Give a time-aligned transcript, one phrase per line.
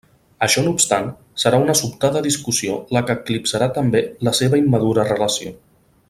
[0.45, 1.09] Això no obstant,
[1.43, 5.55] serà una sobtada discussió la que eclipsarà també la seva immadura relació.